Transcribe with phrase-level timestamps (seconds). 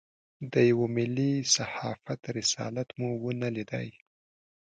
[0.51, 3.89] د یوه ملي صحافت رسالت مو ونه لېدای.